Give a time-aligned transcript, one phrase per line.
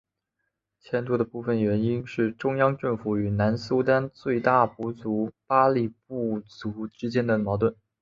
[0.79, 7.75] 迁都的部分原因是中央政府与南苏丹最大部族巴里部族之间的矛盾。